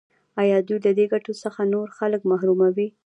[0.41, 2.87] آیا دوی له دې ګټو څخه نور خلک محروموي؟